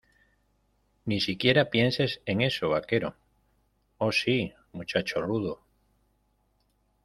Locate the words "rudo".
5.21-5.61